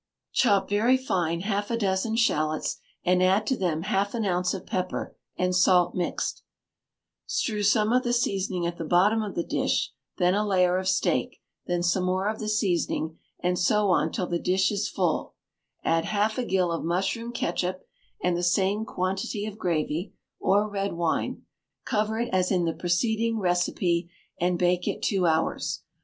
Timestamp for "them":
3.55-3.83